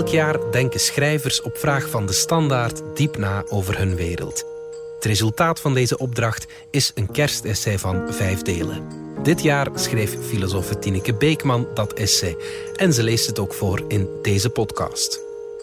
[0.00, 4.44] Elk jaar denken schrijvers op vraag van de standaard diep na over hun wereld.
[4.94, 8.82] Het resultaat van deze opdracht is een kerstessay van vijf delen.
[9.22, 12.36] Dit jaar schreef filosoof Tineke Beekman dat essay
[12.76, 15.20] en ze leest het ook voor in deze podcast.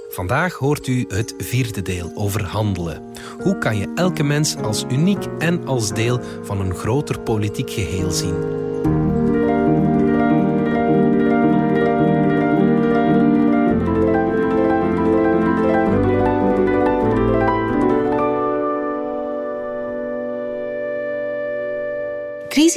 [0.09, 3.03] Vandaag hoort u het vierde deel over handelen.
[3.39, 8.11] Hoe kan je elke mens als uniek en als deel van een groter politiek geheel
[8.11, 8.65] zien?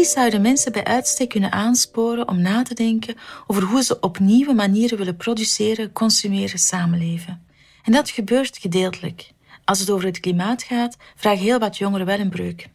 [0.01, 3.15] Crisis zouden mensen bij uitstek kunnen aansporen om na te denken
[3.47, 7.47] over hoe ze op nieuwe manieren willen produceren, consumeren, samenleven.
[7.83, 9.31] En dat gebeurt gedeeltelijk.
[9.65, 12.69] Als het over het klimaat gaat, vragen heel wat jongeren wel een breuk.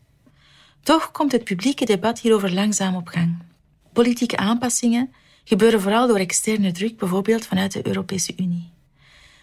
[0.84, 3.38] Toch komt het publieke debat hierover langzaam op gang.
[3.94, 5.14] Politieke aanpassingen
[5.44, 8.72] gebeuren vooral door externe druk, bijvoorbeeld vanuit de Europese Unie.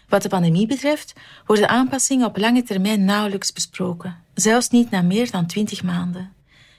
[0.09, 1.13] Wat de pandemie betreft,
[1.45, 6.33] worden aanpassingen op lange termijn nauwelijks besproken, zelfs niet na meer dan twintig maanden.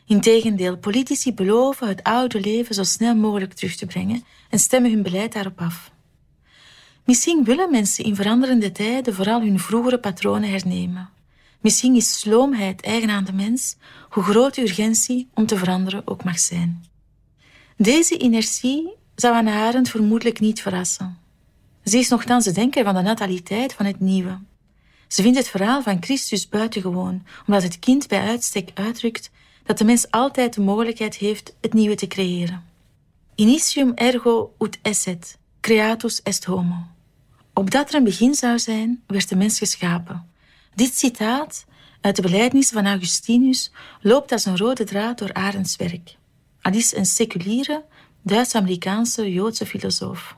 [0.06, 5.02] Integendeel, politici beloven het oude leven zo snel mogelijk terug te brengen en stemmen hun
[5.02, 5.92] beleid daarop af.
[7.04, 11.08] Misschien willen mensen in veranderende tijden vooral hun vroegere patronen hernemen.
[11.60, 13.76] Misschien is sloomheid eigen aan de mens,
[14.10, 16.84] hoe groot de urgentie om te veranderen ook mag zijn.
[17.76, 21.18] Deze inertie zou aan Arendt vermoedelijk niet verrassen.
[21.84, 24.38] Ze is nogthans de denker van de nataliteit van het nieuwe.
[25.08, 29.30] Ze vindt het verhaal van Christus buitengewoon, omdat het kind bij uitstek uitdrukt
[29.64, 32.64] dat de mens altijd de mogelijkheid heeft het nieuwe te creëren.
[33.34, 36.86] Initium ergo ut esset, creatus est homo.
[37.52, 40.30] Opdat er een begin zou zijn, werd de mens geschapen.
[40.74, 41.64] Dit citaat
[42.00, 46.16] uit de beleidnissen van Augustinus loopt als een rode draad door Arends werk.
[46.60, 47.84] Hij is een seculiere,
[48.22, 50.36] Duits-Amerikaanse Joodse filosoof.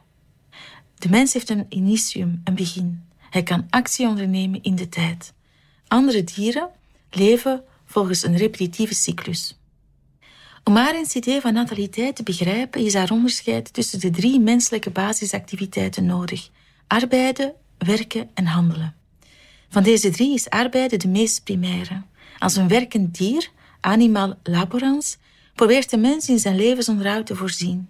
[0.99, 3.05] De mens heeft een initium, een begin.
[3.31, 5.33] Hij kan actie ondernemen in de tijd.
[5.89, 6.69] Andere dieren
[7.11, 9.57] leven volgens een repetitieve cyclus.
[10.65, 16.07] Om Arends idee van nataliteit te begrijpen, is haar onderscheid tussen de drie menselijke basisactiviteiten
[16.07, 16.51] nodig:
[16.87, 18.95] arbeiden, werken en handelen.
[19.69, 22.03] Van deze drie is arbeiden de meest primaire.
[22.39, 25.17] Als een werkend dier, animal laborans,
[25.55, 27.89] probeert de mens in zijn levensonderhoud te voorzien.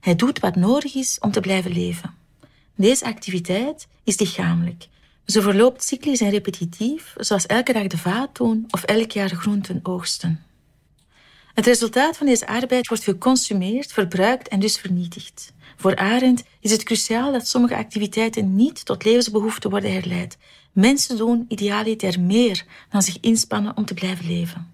[0.00, 2.14] Hij doet wat nodig is om te blijven leven.
[2.74, 4.88] Deze activiteit is lichamelijk
[5.26, 9.80] ze verloopt cyclisch en repetitief, zoals elke dag de vaat doen of elk jaar groenten
[9.82, 10.44] oogsten.
[11.54, 15.52] Het resultaat van deze arbeid wordt geconsumeerd, verbruikt en dus vernietigd.
[15.76, 20.38] Voor Arendt is het cruciaal dat sommige activiteiten niet tot levensbehoeften worden herleid.
[20.72, 24.70] Mensen doen idealiter meer dan zich inspannen om te blijven leven.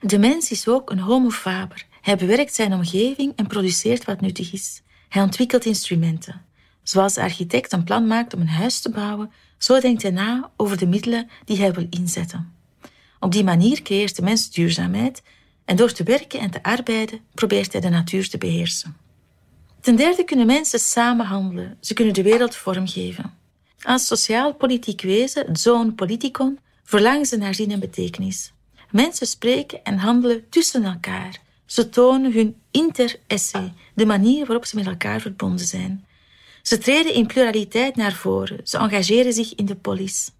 [0.00, 1.84] De mens is ook een homo faber.
[2.00, 4.82] Hij bewerkt zijn omgeving en produceert wat nuttig is.
[5.08, 6.45] Hij ontwikkelt instrumenten.
[6.88, 10.50] Zoals de architect een plan maakt om een huis te bouwen, zo denkt hij na
[10.56, 12.52] over de middelen die hij wil inzetten.
[13.20, 15.22] Op die manier creëert de mens duurzaamheid
[15.64, 18.96] en door te werken en te arbeiden probeert hij de natuur te beheersen.
[19.80, 21.76] Ten derde kunnen mensen samen handelen.
[21.80, 23.34] Ze kunnen de wereld vormgeven.
[23.82, 28.52] Als sociaal-politiek wezen, het zoon politikon, verlangen ze naar zin en betekenis.
[28.90, 31.40] Mensen spreken en handelen tussen elkaar.
[31.64, 36.05] Ze tonen hun interesse, de manier waarop ze met elkaar verbonden zijn.
[36.66, 38.60] Ze treden in pluraliteit naar voren.
[38.64, 40.30] Ze engageren zich in de polis.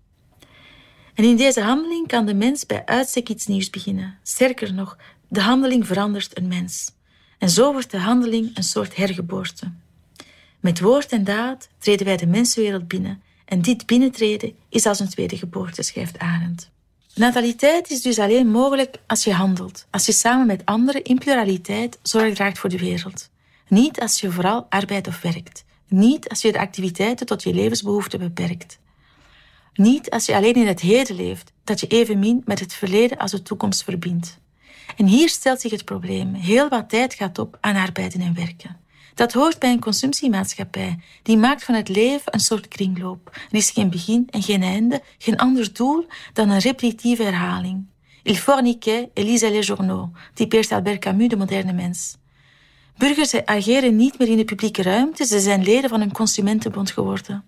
[1.15, 4.19] En in deze handeling kan de mens bij uitstek iets nieuws beginnen.
[4.23, 4.97] Sterker nog,
[5.29, 6.93] de handeling verandert een mens.
[7.39, 9.73] En zo wordt de handeling een soort hergeboorte.
[10.61, 13.23] Met woord en daad treden wij de mensenwereld binnen.
[13.45, 16.71] En dit binnentreden is als een tweede geboorte, schrijft Arendt.
[17.15, 21.99] Nataliteit is dus alleen mogelijk als je handelt, als je samen met anderen in pluraliteit
[22.03, 23.31] zorg draagt voor de wereld.
[23.69, 25.65] Niet als je vooral arbeidt of werkt.
[25.89, 28.79] Niet als je de activiteiten tot je levensbehoeften beperkt.
[29.75, 33.31] Niet als je alleen in het heden leeft, dat je evenmin met het verleden als
[33.31, 34.39] de toekomst verbindt.
[34.97, 36.35] En hier stelt zich het probleem.
[36.35, 38.77] Heel wat tijd gaat op aan arbeiden en werken.
[39.15, 40.99] Dat hoort bij een consumptiemaatschappij.
[41.23, 43.31] Die maakt van het leven een soort kringloop.
[43.51, 47.87] Er is geen begin en geen einde, geen ander doel dan een repetitieve herhaling.
[48.23, 52.17] Il forniquait et lisait les journaux, typeert Albert Camus de moderne mens.
[52.99, 57.45] Burgers ageren niet meer in de publieke ruimte, ze zijn leden van een consumentenbond geworden.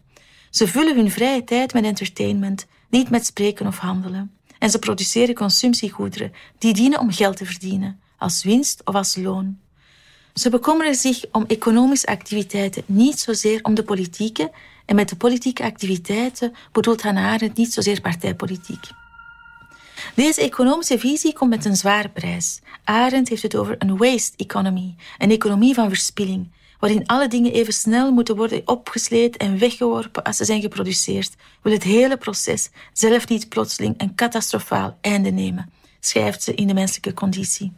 [0.51, 4.33] Ze vullen hun vrije tijd met entertainment, niet met spreken of handelen.
[4.59, 9.59] En ze produceren consumptiegoederen die dienen om geld te verdienen, als winst of als loon.
[10.35, 14.51] Ze bekommeren zich om economische activiteiten, niet zozeer om de politieke,
[14.87, 18.85] en met de politieke activiteiten bedoelt Hannah Arendt niet zozeer partijpolitiek.
[20.15, 22.61] Deze economische visie komt met een zware prijs.
[22.85, 27.73] Arendt heeft het over een waste economy, een economie van verspilling, waarin alle dingen even
[27.73, 33.29] snel moeten worden opgesleed en weggeworpen als ze zijn geproduceerd, wil het hele proces zelf
[33.29, 35.71] niet plotseling een catastrofaal einde nemen,
[36.01, 37.73] schrijft ze in de menselijke conditie.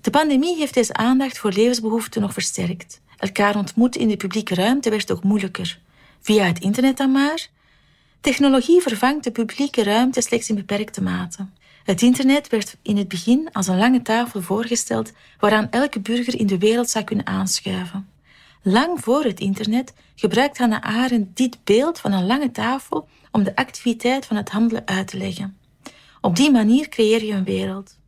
[0.00, 3.00] De pandemie heeft deze aandacht voor levensbehoeften nog versterkt.
[3.16, 5.80] Elkaar ontmoeten in de publieke ruimte werd ook moeilijker.
[6.20, 7.48] Via het internet dan maar.
[8.26, 11.46] Technologie vervangt de publieke ruimte slechts in beperkte mate.
[11.84, 16.46] Het internet werd in het begin als een lange tafel voorgesteld waaraan elke burger in
[16.46, 18.08] de wereld zou kunnen aanschuiven.
[18.62, 23.56] Lang voor het internet gebruikt Hannah Arendt dit beeld van een lange tafel om de
[23.56, 25.58] activiteit van het handelen uit te leggen.
[26.20, 27.98] Op die manier creëer je een wereld.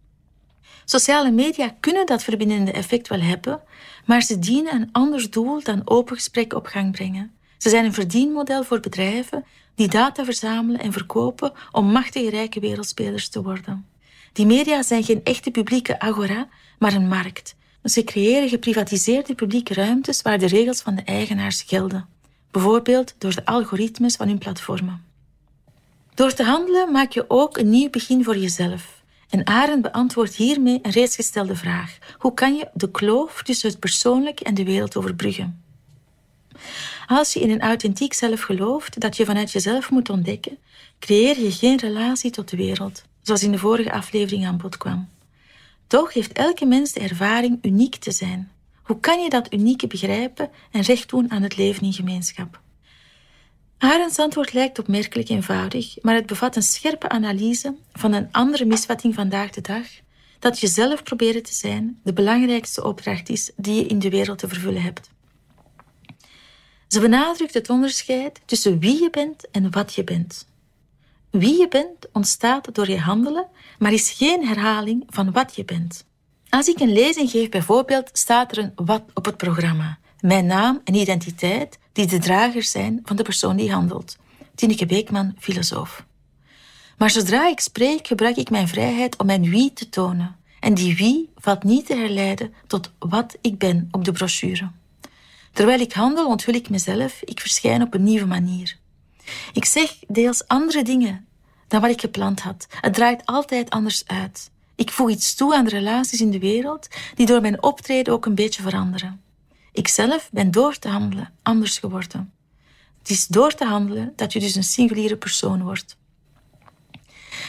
[0.85, 3.61] Sociale media kunnen dat verbindende effect wel hebben,
[4.07, 7.38] maar ze dienen een ander doel dan open gesprekken op gang brengen.
[7.59, 9.45] Ze zijn een verdienmodel voor bedrijven
[9.75, 13.87] die data verzamelen en verkopen om machtige rijke wereldspelers te worden.
[14.33, 17.57] Die media zijn geen echte publieke agora, maar een markt.
[17.85, 22.09] Ze creëren geprivatiseerde publieke ruimtes waar de regels van de eigenaars gelden,
[22.51, 25.05] bijvoorbeeld door de algoritmes van hun platformen.
[26.15, 29.03] Door te handelen maak je ook een nieuw begin voor jezelf.
[29.29, 33.79] En Arend beantwoordt hiermee een reeds gestelde vraag: hoe kan je de kloof tussen het
[33.79, 35.63] persoonlijke en de wereld overbruggen?
[37.09, 40.59] Als je in een authentiek zelf gelooft dat je vanuit jezelf moet ontdekken,
[40.99, 45.09] creëer je geen relatie tot de wereld, zoals in de vorige aflevering aan bod kwam.
[45.87, 48.51] Toch heeft elke mens de ervaring uniek te zijn.
[48.83, 52.61] Hoe kan je dat unieke begrijpen en recht doen aan het leven in gemeenschap?
[53.79, 59.15] Arends antwoord lijkt opmerkelijk eenvoudig, maar het bevat een scherpe analyse van een andere misvatting
[59.15, 59.87] vandaag de dag,
[60.39, 64.49] dat jezelf proberen te zijn de belangrijkste opdracht is die je in de wereld te
[64.49, 65.11] vervullen hebt.
[66.89, 70.47] Ze benadrukt het onderscheid tussen wie je bent en wat je bent.
[71.31, 73.47] Wie je bent ontstaat door je handelen,
[73.79, 76.05] maar is geen herhaling van wat je bent.
[76.49, 79.99] Als ik een lezing geef, bijvoorbeeld, staat er een wat op het programma.
[80.21, 84.17] Mijn naam en identiteit, die de dragers zijn van de persoon die handelt.
[84.55, 86.05] Tineke Beekman, filosoof.
[86.99, 90.37] Maar zodra ik spreek, gebruik ik mijn vrijheid om mijn wie te tonen.
[90.61, 94.71] En die wie valt niet te herleiden tot wat ik ben op de brochure.
[95.53, 98.79] Terwijl ik handel, onthul ik mezelf, ik verschijn op een nieuwe manier.
[99.53, 101.27] Ik zeg deels andere dingen
[101.69, 102.67] dan wat ik gepland had.
[102.81, 104.51] Het draait altijd anders uit.
[104.75, 108.27] Ik voeg iets toe aan de relaties in de wereld die door mijn optreden ook
[108.27, 109.21] een beetje veranderen.
[109.73, 112.33] Ikzelf ben door te handelen anders geworden.
[112.99, 115.97] Het is door te handelen dat je dus een singuliere persoon wordt.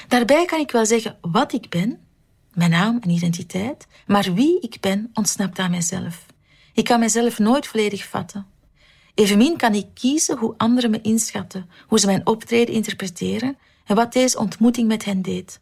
[0.08, 2.00] Daarbij kan ik wel zeggen wat ik ben,
[2.54, 6.26] mijn naam en identiteit, maar wie ik ben ontsnapt aan mijzelf.
[6.74, 8.46] Ik kan mezelf nooit volledig vatten.
[9.14, 14.14] Evenmin kan ik kiezen hoe anderen me inschatten, hoe ze mijn optreden interpreteren en wat
[14.14, 15.60] deze ontmoeting met hen deed.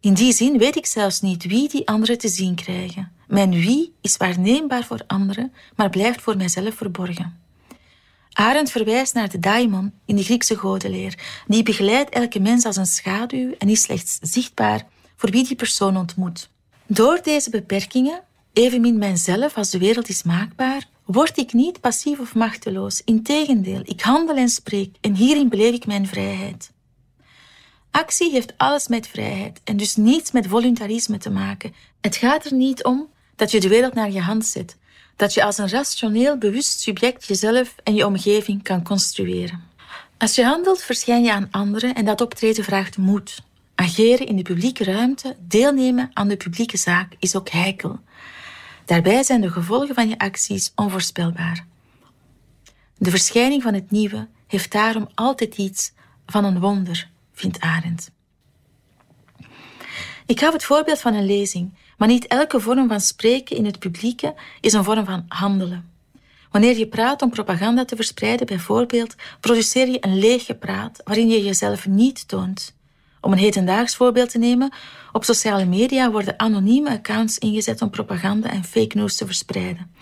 [0.00, 3.12] In die zin weet ik zelfs niet wie die anderen te zien krijgen.
[3.28, 7.38] Mijn wie is waarneembaar voor anderen, maar blijft voor mijzelf verborgen.
[8.32, 11.42] Arendt verwijst naar de daimon in de Griekse godenleer.
[11.46, 14.86] Die begeleidt elke mens als een schaduw en is slechts zichtbaar
[15.16, 16.50] voor wie die persoon ontmoet.
[16.86, 22.34] Door deze beperkingen evenmin mijzelf als de wereld is maakbaar, word ik niet passief of
[22.34, 23.02] machteloos.
[23.04, 26.72] Integendeel, ik handel en spreek en hierin beleef ik mijn vrijheid.
[27.90, 31.74] Actie heeft alles met vrijheid en dus niets met voluntarisme te maken.
[32.00, 34.76] Het gaat er niet om dat je de wereld naar je hand zet,
[35.16, 39.68] dat je als een rationeel, bewust subject jezelf en je omgeving kan construeren.
[40.18, 43.42] Als je handelt, verschijn je aan anderen en dat optreden vraagt moed.
[43.74, 47.98] Ageren in de publieke ruimte, deelnemen aan de publieke zaak is ook heikel.
[48.90, 51.66] Daarbij zijn de gevolgen van je acties onvoorspelbaar.
[52.98, 55.92] De verschijning van het nieuwe heeft daarom altijd iets
[56.26, 58.10] van een wonder, vindt Arendt.
[60.26, 63.78] Ik gaf het voorbeeld van een lezing, maar niet elke vorm van spreken in het
[63.78, 65.90] publieke is een vorm van handelen.
[66.50, 71.44] Wanneer je praat om propaganda te verspreiden, bijvoorbeeld, produceer je een leeg gepraat waarin je
[71.44, 72.74] jezelf niet toont.
[73.20, 74.72] Om een hedendaags voorbeeld te nemen,
[75.12, 79.94] op sociale media worden anonieme accounts ingezet om propaganda en fake news te verspreiden.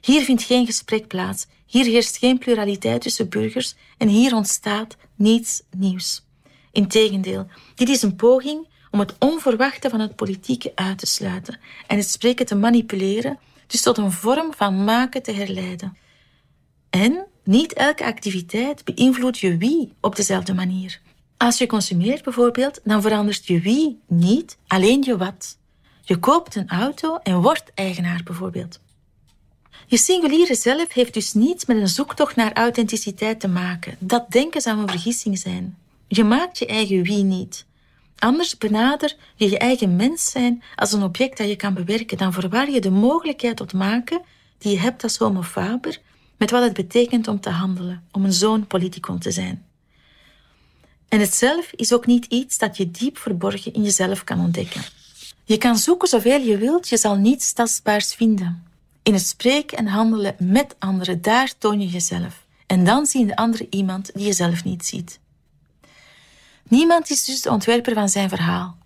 [0.00, 5.62] Hier vindt geen gesprek plaats, hier heerst geen pluraliteit tussen burgers en hier ontstaat niets
[5.76, 6.24] nieuws.
[6.72, 11.96] Integendeel, dit is een poging om het onverwachte van het politieke uit te sluiten en
[11.96, 15.96] het spreken te manipuleren, dus tot een vorm van maken te herleiden.
[16.90, 21.00] En niet elke activiteit beïnvloedt je wie op dezelfde manier.
[21.42, 25.58] Als je consumeert bijvoorbeeld, dan verandert je wie niet, alleen je wat.
[26.02, 28.80] Je koopt een auto en wordt eigenaar bijvoorbeeld.
[29.86, 33.96] Je singuliere zelf heeft dus niets met een zoektocht naar authenticiteit te maken.
[33.98, 35.78] Dat denken zou een vergissing zijn.
[36.08, 37.66] Je maakt je eigen wie niet.
[38.18, 42.18] Anders benader je je eigen mens zijn als een object dat je kan bewerken.
[42.18, 44.20] Dan verwar je de mogelijkheid tot maken
[44.58, 45.98] die je hebt als homo faber
[46.36, 49.70] met wat het betekent om te handelen, om een zoon politicon te zijn.
[51.12, 54.82] En het zelf is ook niet iets dat je diep verborgen in jezelf kan ontdekken.
[55.44, 58.66] Je kan zoeken zoveel je wilt, je zal niets tastbaars vinden.
[59.02, 62.46] In het spreken en handelen met anderen, daar toon je jezelf.
[62.66, 65.18] En dan zien de anderen iemand die je zelf niet ziet.
[66.68, 68.76] Niemand is dus de ontwerper van zijn verhaal.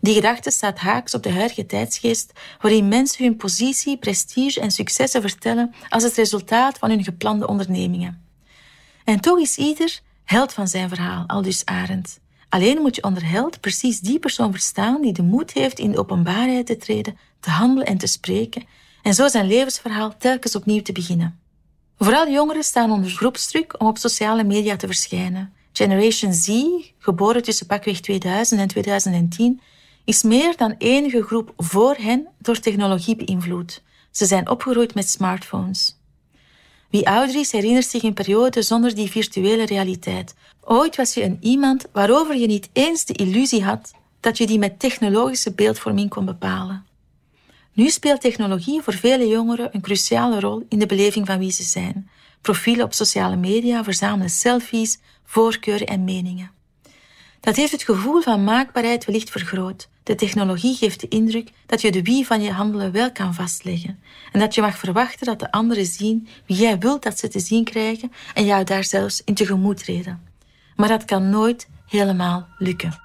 [0.00, 5.20] Die gedachte staat haaks op de huidige tijdsgeest, waarin mensen hun positie, prestige en successen
[5.20, 8.24] vertellen als het resultaat van hun geplande ondernemingen.
[9.04, 12.20] En toch is ieder held van zijn verhaal, al dus Arend.
[12.48, 15.98] Alleen moet je onder held precies die persoon verstaan die de moed heeft in de
[15.98, 18.64] openbaarheid te treden, te handelen en te spreken,
[19.02, 21.38] en zo zijn levensverhaal telkens opnieuw te beginnen.
[21.98, 25.52] Vooral jongeren staan onder groepsdruk om op sociale media te verschijnen.
[25.72, 26.48] Generation Z,
[26.98, 29.60] geboren tussen pakweg 2000 en 2010,
[30.04, 33.82] is meer dan enige groep voor hen door technologie beïnvloed.
[34.10, 35.98] Ze zijn opgegroeid met smartphones.
[36.90, 40.34] Wie ouder is, herinnert zich een periode zonder die virtuele realiteit.
[40.60, 44.58] Ooit was je een iemand waarover je niet eens de illusie had dat je die
[44.58, 46.86] met technologische beeldvorming kon bepalen.
[47.72, 51.62] Nu speelt technologie voor vele jongeren een cruciale rol in de beleving van wie ze
[51.62, 52.10] zijn.
[52.40, 56.50] Profielen op sociale media verzamelen selfies, voorkeuren en meningen.
[57.46, 59.88] Dat heeft het gevoel van maakbaarheid wellicht vergroot.
[60.02, 63.98] De technologie geeft de indruk dat je de wie van je handelen wel kan vastleggen
[64.32, 67.40] en dat je mag verwachten dat de anderen zien wie jij wilt dat ze te
[67.40, 70.22] zien krijgen en jou daar zelfs in tegemoet treden.
[70.76, 73.00] Maar dat kan nooit helemaal lukken.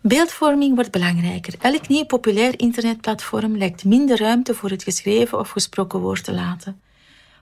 [0.00, 1.54] Beeldvorming wordt belangrijker.
[1.60, 6.80] Elk nieuw populair internetplatform lijkt minder ruimte voor het geschreven of gesproken woord te laten.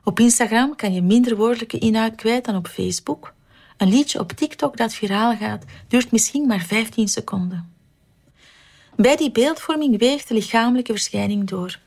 [0.04, 3.34] Op Instagram kan je minder woordelijke inhoud kwijt dan op Facebook.
[3.76, 7.72] Een liedje op TikTok dat viraal gaat, duurt misschien maar 15 seconden.
[8.96, 11.78] Bij die beeldvorming weegt de lichamelijke verschijning door.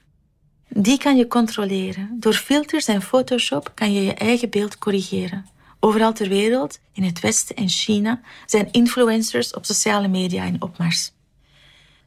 [0.67, 2.17] Die kan je controleren.
[2.19, 5.46] Door filters en Photoshop kan je je eigen beeld corrigeren.
[5.79, 11.12] Overal ter wereld, in het Westen en China, zijn influencers op sociale media in opmars.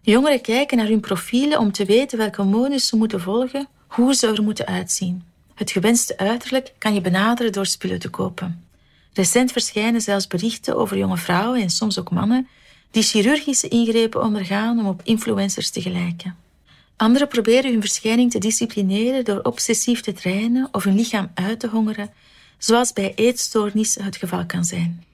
[0.01, 4.27] Jongeren kijken naar hun profielen om te weten welke modes ze moeten volgen, hoe ze
[4.27, 5.25] er moeten uitzien.
[5.55, 8.65] Het gewenste uiterlijk kan je benaderen door spullen te kopen.
[9.13, 12.49] Recent verschijnen zelfs berichten over jonge vrouwen en soms ook mannen
[12.91, 16.37] die chirurgische ingrepen ondergaan om op influencers te gelijken.
[16.97, 21.69] Anderen proberen hun verschijning te disciplineren door obsessief te trainen of hun lichaam uit te
[21.69, 22.11] hongeren,
[22.59, 25.05] zoals bij eetstoornissen het geval kan zijn.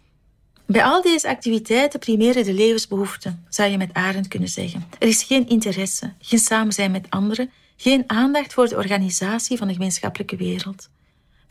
[0.66, 4.84] Bij al deze activiteiten primeren de levensbehoeften, zou je met Arend kunnen zeggen.
[4.98, 9.72] Er is geen interesse, geen samenzijn met anderen, geen aandacht voor de organisatie van de
[9.72, 10.88] gemeenschappelijke wereld.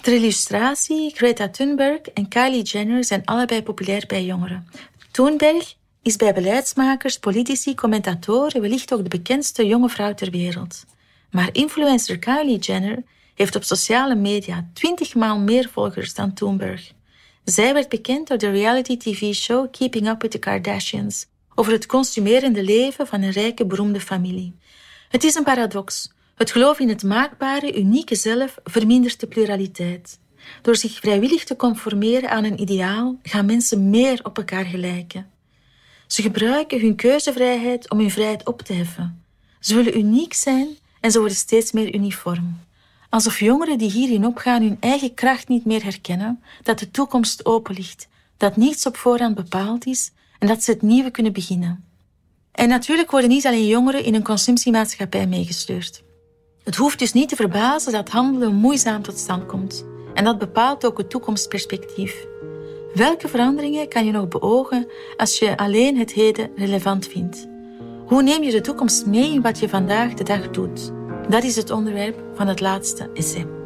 [0.02, 4.68] Ter illustratie, Greta Thunberg en Kylie Jenner zijn allebei populair bij jongeren.
[5.12, 10.86] Thunberg is bij beleidsmakers, politici, commentatoren wellicht ook de bekendste jonge vrouw ter wereld.
[11.32, 13.04] Maar influencer Kylie Jenner
[13.36, 16.92] heeft op sociale media twintig maal meer volgers dan Thunberg.
[17.44, 21.26] Zij werd bekend door de reality-tv-show Keeping Up with the Kardashians
[21.56, 24.56] over het consumerende leven van een rijke, beroemde familie.
[25.10, 26.12] Het is een paradox.
[26.38, 30.20] Het geloof in het maakbare, unieke zelf vermindert de pluraliteit.
[30.62, 35.30] Door zich vrijwillig te conformeren aan een ideaal gaan mensen meer op elkaar gelijken.
[36.08, 39.24] Ze gebruiken hun keuzevrijheid om hun vrijheid op te heffen.
[39.60, 40.68] Ze willen uniek zijn
[41.02, 42.60] en ze worden steeds meer uniform.
[43.10, 47.76] Alsof jongeren die hierin opgaan hun eigen kracht niet meer herkennen, dat de toekomst open
[47.76, 51.86] ligt, dat niets op voorhand bepaald is en dat ze het nieuwe kunnen beginnen.
[52.52, 56.06] En natuurlijk worden niet alleen jongeren in een consumptiemaatschappij meegesleurd.
[56.68, 59.86] Het hoeft dus niet te verbazen dat handelen moeizaam tot stand komt.
[60.14, 62.26] En dat bepaalt ook het toekomstperspectief.
[62.94, 67.48] Welke veranderingen kan je nog beogen als je alleen het heden relevant vindt?
[68.06, 70.92] Hoe neem je de toekomst mee in wat je vandaag de dag doet?
[71.30, 73.57] Dat is het onderwerp van het laatste essay.